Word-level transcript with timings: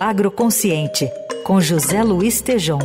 Agroconsciente, 0.00 1.10
com 1.42 1.60
José 1.60 2.04
Luiz 2.04 2.40
Tejom. 2.40 2.78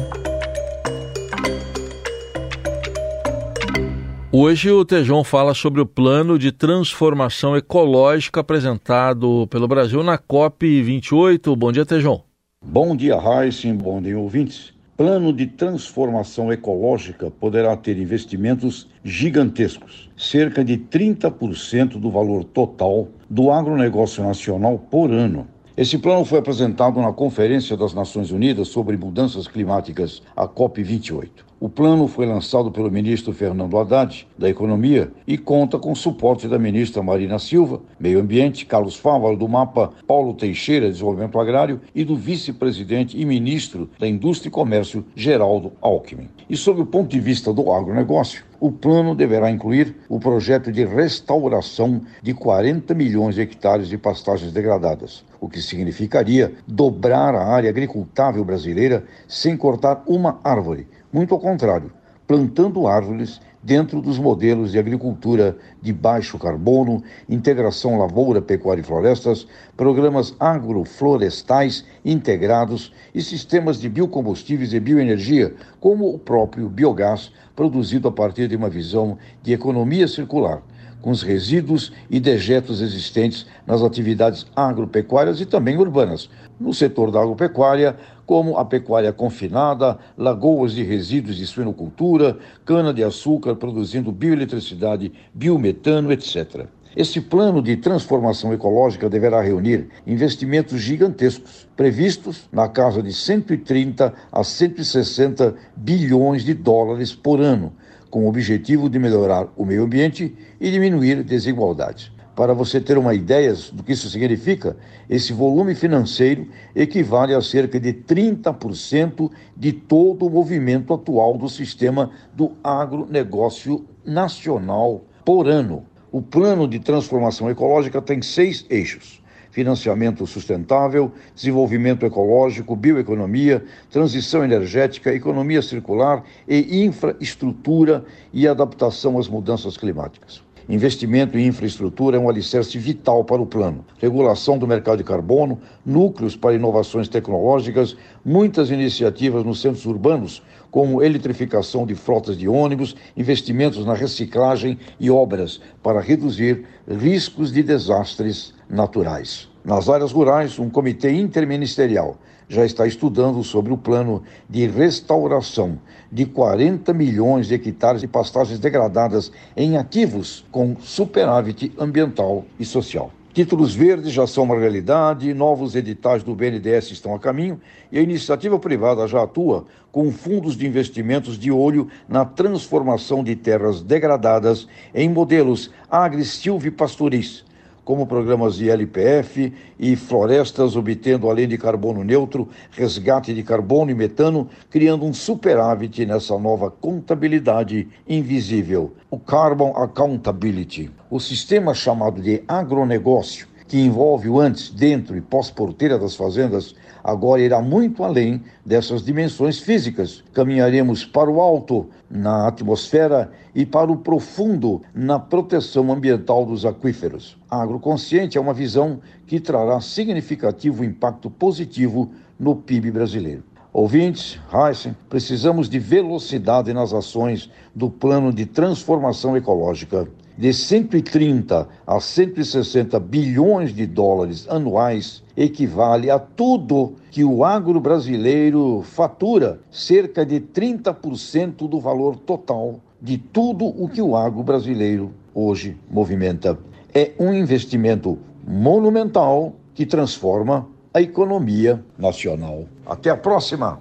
Hoje 4.32 4.72
o 4.72 4.84
Tejão 4.84 5.24
fala 5.24 5.54
sobre 5.54 5.80
o 5.80 5.86
plano 5.86 6.40
de 6.40 6.52
transformação 6.52 7.56
ecológica 7.56 8.40
apresentado 8.40 9.46
pelo 9.52 9.68
Brasil 9.68 10.02
na 10.02 10.18
COP28. 10.18 11.56
Bom 11.56 11.72
dia, 11.72 11.86
Tejão. 11.86 12.24
Bom 12.66 12.96
dia, 12.96 13.16
Heisen. 13.16 13.76
Bom 13.76 14.02
dia, 14.02 14.18
ouvintes. 14.18 14.74
Plano 14.98 15.32
de 15.32 15.46
transformação 15.46 16.52
ecológica 16.52 17.30
poderá 17.30 17.78
ter 17.78 17.96
investimentos 18.00 18.90
gigantescos, 19.04 20.10
cerca 20.18 20.66
de 20.66 20.80
30% 20.80 22.00
do 22.00 22.10
valor 22.10 22.44
total 22.44 23.08
do 23.30 23.52
agronegócio 23.52 24.24
nacional 24.24 24.80
por 24.80 25.12
ano. 25.12 25.48
Esse 25.76 25.98
plano 25.98 26.24
foi 26.24 26.38
apresentado 26.38 27.02
na 27.02 27.12
Conferência 27.12 27.76
das 27.76 27.96
Nações 27.96 28.30
Unidas 28.30 28.68
sobre 28.68 28.96
Mudanças 28.96 29.48
Climáticas, 29.48 30.22
a 30.36 30.48
COP28. 30.48 31.30
O 31.64 31.70
plano 31.70 32.10
foi 32.10 32.26
lançado 32.26 32.70
pelo 32.70 32.92
ministro 32.92 33.32
Fernando 33.32 33.80
Haddad, 33.80 34.28
da 34.38 34.50
Economia, 34.50 35.14
e 35.26 35.38
conta 35.38 35.80
com 35.80 35.96
suporte 35.96 36.46
da 36.46 36.60
ministra 36.60 37.02
Marina 37.02 37.40
Silva, 37.40 37.80
Meio 37.98 38.20
Ambiente, 38.20 38.66
Carlos 38.66 38.98
Fávaro, 38.98 39.38
do 39.38 39.48
MAPA, 39.48 39.94
Paulo 40.06 40.34
Teixeira, 40.34 40.90
Desenvolvimento 40.90 41.40
Agrário, 41.40 41.80
e 41.96 42.04
do 42.04 42.18
vice-presidente 42.18 43.18
e 43.18 43.24
ministro 43.24 43.90
da 43.98 44.06
Indústria 44.06 44.50
e 44.50 44.52
Comércio, 44.52 45.06
Geraldo 45.16 45.72
Alckmin. 45.80 46.28
E 46.50 46.58
sob 46.58 46.82
o 46.82 46.86
ponto 46.86 47.10
de 47.10 47.22
vista 47.22 47.54
do 47.54 47.72
agronegócio, 47.72 48.44
o 48.60 48.70
plano 48.70 49.16
deverá 49.16 49.50
incluir 49.50 49.96
o 50.10 50.20
projeto 50.20 50.70
de 50.70 50.84
restauração 50.84 52.02
de 52.22 52.34
40 52.34 52.94
milhões 52.94 53.36
de 53.36 53.42
hectares 53.42 53.88
de 53.88 53.98
pastagens 53.98 54.52
degradadas, 54.52 55.24
o 55.40 55.48
que 55.48 55.62
significaria 55.62 56.54
dobrar 56.68 57.34
a 57.34 57.46
área 57.46 57.70
agricultável 57.70 58.44
brasileira 58.44 59.06
sem 59.30 59.56
cortar 59.56 60.04
uma 60.06 60.42
árvore. 60.44 60.88
Muito 61.14 61.36
ao 61.36 61.40
contrário, 61.40 61.92
plantando 62.26 62.88
árvores 62.88 63.40
dentro 63.62 64.02
dos 64.02 64.18
modelos 64.18 64.72
de 64.72 64.80
agricultura 64.80 65.56
de 65.80 65.94
baixo 65.94 66.40
carbono, 66.40 67.04
integração 67.30 68.00
lavoura, 68.00 68.42
pecuária 68.42 68.82
e 68.82 68.84
florestas, 68.84 69.46
programas 69.78 70.36
agroflorestais 70.40 71.86
integrados 72.04 72.92
e 73.14 73.22
sistemas 73.22 73.80
de 73.80 73.90
biocombustíveis 73.90 74.74
e 74.74 74.80
bioenergia, 74.80 75.54
como 75.80 76.12
o 76.12 76.18
próprio 76.18 76.68
biogás, 76.68 77.32
produzido 77.56 78.08
a 78.08 78.12
partir 78.12 78.48
de 78.48 78.56
uma 78.56 78.68
visão 78.68 79.16
de 79.44 79.54
economia 79.54 80.08
circular 80.08 80.64
com 81.04 81.12
os 81.12 81.22
resíduos 81.22 81.92
e 82.10 82.18
dejetos 82.18 82.82
existentes 82.82 83.46
nas 83.68 83.84
atividades 83.84 84.48
agropecuárias 84.56 85.42
e 85.42 85.46
também 85.46 85.78
urbanas. 85.78 86.30
No 86.58 86.74
setor 86.74 87.12
da 87.12 87.22
agropecuária, 87.22 87.98
como 88.26 88.58
a 88.58 88.66
pecuária 88.66 89.12
confinada, 89.12 89.98
lagoas 90.18 90.74
de 90.74 90.84
resíduos 90.84 91.38
de 91.38 91.46
suinocultura, 91.46 92.38
cana-de-açúcar 92.66 93.56
produzindo 93.56 94.12
bioeletricidade, 94.12 95.12
biometano, 95.34 96.12
etc. 96.12 96.68
Esse 96.96 97.20
plano 97.20 97.60
de 97.60 97.76
transformação 97.76 98.54
ecológica 98.54 99.10
deverá 99.10 99.42
reunir 99.42 99.90
investimentos 100.06 100.80
gigantescos, 100.80 101.68
previstos 101.76 102.48
na 102.52 102.68
casa 102.70 103.02
de 103.02 103.12
130 103.12 104.14
a 104.32 104.44
160 104.44 105.56
bilhões 105.76 106.46
de 106.46 106.54
dólares 106.54 107.16
por 107.16 107.42
ano, 107.42 107.74
com 108.12 108.26
o 108.26 108.30
objetivo 108.30 108.88
de 108.92 109.00
melhorar 109.00 109.48
o 109.58 109.66
meio 109.66 109.84
ambiente 109.84 110.36
e 110.62 110.70
diminuir 110.70 111.24
desigualdades. 111.24 112.13
Para 112.36 112.54
você 112.54 112.82
ter 112.82 112.98
uma 112.98 113.14
ideia 113.14 113.54
do 113.72 113.84
que 113.84 113.92
isso 113.92 114.10
significa, 114.10 114.76
esse 115.08 115.32
volume 115.32 115.76
financeiro 115.76 116.48
equivale 116.76 117.34
a 117.36 117.42
cerca 117.42 117.80
de 117.80 117.94
30% 117.94 119.30
de 119.56 119.72
todo 119.72 120.26
o 120.26 120.30
movimento 120.30 120.94
atual 120.94 121.38
do 121.38 121.48
sistema 121.48 122.10
do 122.34 122.54
agronegócio 122.64 123.86
nacional 124.04 125.04
por 125.24 125.48
ano. 125.48 125.86
O 126.12 126.22
plano 126.22 126.68
de 126.68 126.80
transformação 126.80 127.50
ecológica 127.50 128.02
tem 128.02 128.22
seis 128.22 128.66
eixos 128.70 129.22
financiamento 129.54 130.26
sustentável, 130.26 131.12
desenvolvimento 131.36 132.08
ecológico, 132.08 132.76
bioeconomia, 132.76 133.64
transição 133.92 134.44
energética, 134.44 135.14
economia 135.14 135.62
circular 135.62 136.24
e 136.48 136.84
infraestrutura 136.84 138.04
e 138.34 138.48
adaptação 138.48 139.20
às 139.20 139.28
mudanças 139.28 139.78
climáticas. 139.78 140.42
Investimento 140.68 141.38
em 141.38 141.48
infraestrutura 141.48 142.16
é 142.16 142.20
um 142.20 142.30
alicerce 142.30 142.78
vital 142.78 143.26
para 143.26 143.42
o 143.42 143.46
plano. 143.46 143.84
Regulação 144.00 144.58
do 144.58 144.66
mercado 144.66 144.98
de 144.98 145.04
carbono, 145.04 145.60
núcleos 145.86 146.38
para 146.38 146.56
inovações 146.56 147.10
tecnológicas, 147.10 147.98
muitas 148.24 148.72
iniciativas 148.72 149.44
nos 149.44 149.62
centros 149.62 149.86
urbanos, 149.86 150.42
como 150.72 151.04
eletrificação 151.04 151.86
de 151.86 151.96
frotas 151.96 152.38
de 152.38 152.48
ônibus, 152.48 152.96
investimentos 153.16 153.86
na 153.86 153.94
reciclagem 153.94 154.80
e 155.00 155.12
obras 155.12 155.60
para 155.84 156.00
reduzir 156.00 156.64
riscos 156.88 157.52
de 157.52 157.62
desastres 157.62 158.54
naturais. 158.70 159.53
Nas 159.64 159.88
áreas 159.88 160.12
rurais, 160.12 160.60
um 160.60 160.70
comitê 160.70 161.12
interministerial 161.12 162.18
já 162.50 162.66
está 162.66 162.86
estudando 162.86 163.42
sobre 163.46 163.72
o 163.72 163.78
plano 163.78 164.22
de 164.50 164.68
restauração 164.68 165.80
de 166.12 166.26
40 166.26 166.94
milhões 166.94 167.48
de 167.48 167.54
hectares 167.54 168.02
de 168.02 168.08
pastagens 168.08 168.60
degradadas 168.60 169.32
em 169.56 169.78
ativos 169.78 170.46
com 170.52 170.76
superávit 170.82 171.72
ambiental 171.80 172.44
e 172.60 172.66
social. 172.66 173.10
Títulos 173.34 173.74
verdes 173.74 174.12
já 174.12 174.28
são 174.28 174.44
uma 174.44 174.60
realidade, 174.60 175.34
novos 175.34 175.76
editais 175.76 176.24
do 176.24 176.36
BNDES 176.36 176.92
estão 176.92 177.16
a 177.16 177.20
caminho 177.20 177.60
e 177.90 177.98
a 177.98 178.02
iniciativa 178.02 178.60
privada 178.60 179.08
já 179.08 179.24
atua 179.24 179.66
com 179.94 180.12
fundos 180.12 180.58
de 180.58 180.68
investimentos 180.68 181.40
de 181.40 181.52
olho 181.52 181.88
na 182.08 182.26
transformação 182.26 183.24
de 183.24 183.34
terras 183.36 183.82
degradadas 183.82 184.68
em 184.94 185.10
modelos 185.10 185.72
agri-silvipastoris 185.90 187.46
como 187.86 188.08
programas 188.08 188.56
de 188.56 188.70
LPF 188.70 189.54
e 189.80 189.96
florestas, 189.96 190.76
obtendo, 190.76 191.30
além 191.30 191.48
de 191.48 191.58
carbono 191.58 192.04
neutro, 192.04 192.50
resgate 192.72 193.34
de 193.34 193.44
carbono 193.44 193.92
e 193.92 193.94
metano, 193.94 194.50
criando 194.70 195.06
um 195.06 195.14
superávit 195.14 196.06
nessa 196.06 196.38
nova 196.38 196.72
contabilidade 196.72 197.88
invisível, 198.08 198.94
o 199.10 199.20
Carbon 199.20 199.76
Accountability. 199.76 200.92
O 201.10 201.20
sistema 201.20 201.74
chamado 201.74 202.22
de 202.22 202.44
agronegócio 202.48 203.53
que 203.68 203.80
envolve 203.80 204.30
o 204.30 204.40
antes, 204.40 204.70
dentro 204.70 205.16
e 205.18 205.22
pós-porteira 205.22 205.98
das 205.98 206.16
fazendas, 206.16 206.76
agora 207.04 207.42
irá 207.42 207.62
muito 207.62 208.04
além 208.04 208.44
dessas 208.66 209.04
dimensões 209.04 209.60
físicas. 209.60 210.24
Caminharemos 210.34 211.06
para 211.06 211.30
o 211.30 211.42
alto 211.42 211.88
na 212.10 212.48
atmosfera 212.48 213.32
e 213.56 213.66
para 213.66 213.92
o 213.92 213.98
profundo 213.98 214.82
na 214.94 215.20
proteção 215.20 215.92
ambiental 215.92 216.46
dos 216.46 216.66
aquíferos. 216.66 217.38
A 217.50 217.62
agroconsciente 217.62 218.38
é 218.38 218.42
uma 218.42 218.54
visão 218.54 219.00
que 219.26 219.40
trará 219.40 219.80
significativo 219.82 220.84
impacto 220.84 221.30
positivo 221.30 222.12
no 222.40 222.56
PIB 222.56 222.92
brasileiro. 222.92 223.44
Ouvintes, 223.72 224.40
Heisen, 224.54 224.96
precisamos 225.10 225.68
de 225.68 225.80
velocidade 225.80 226.72
nas 226.74 226.94
ações 226.94 227.50
do 227.74 227.90
plano 227.90 228.32
de 228.32 228.46
transformação 228.46 229.36
ecológica 229.36 230.08
de 230.38 230.54
130 230.54 231.68
a 231.86 232.00
160 232.00 233.00
bilhões 233.00 233.74
de 233.74 233.86
dólares 233.86 234.48
anuais 234.50 235.24
equivale 235.36 236.10
a 236.10 236.20
tudo 236.20 236.94
que 237.12 237.24
o 237.24 237.44
agro 237.44 237.80
brasileiro 237.80 238.82
fatura, 238.84 239.60
cerca 239.72 240.26
de 240.26 240.40
30% 240.40 241.68
do 241.68 241.80
valor 241.80 242.16
total 242.16 242.80
de 243.02 243.18
tudo 243.18 243.66
o 243.66 243.90
que 243.90 244.02
o 244.02 244.16
agro 244.16 244.44
brasileiro 244.44 245.12
hoje 245.34 245.78
movimenta. 245.90 246.58
É 246.94 247.12
um 247.20 247.34
investimento 247.34 248.18
monumental 248.48 249.54
que 249.74 249.86
transforma 249.86 250.68
a 250.94 251.02
economia 251.02 251.84
nacional. 251.98 252.66
Até 252.86 253.10
a 253.10 253.18
próxima! 253.18 253.80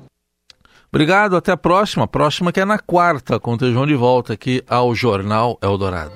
Obrigado, 0.90 1.36
até 1.36 1.52
a 1.52 1.56
próxima. 1.56 2.06
Próxima 2.06 2.52
que 2.52 2.60
é 2.60 2.64
na 2.66 2.78
quarta, 2.78 3.40
com 3.40 3.54
o 3.54 3.58
Tejão 3.58 3.86
de 3.86 3.94
volta 3.94 4.34
aqui 4.34 4.62
ao 4.68 4.94
Jornal 4.94 5.58
Eldorado. 5.62 6.12